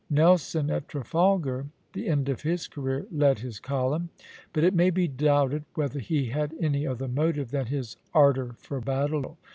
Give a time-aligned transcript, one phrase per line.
[0.09, 4.09] Nelson at Trafalgar, the end of his career, led his column;
[4.51, 8.81] but it may be doubted whether he had any other motive than his ardor for
[8.81, 9.37] battle.